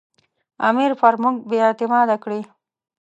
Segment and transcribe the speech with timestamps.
[0.69, 2.41] امیر پر موږ بې اعتماده کړي.